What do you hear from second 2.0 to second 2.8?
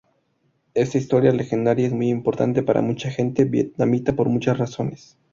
importante